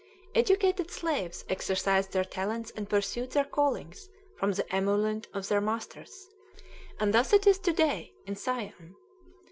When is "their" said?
2.11-2.23, 3.33-3.43, 5.47-5.61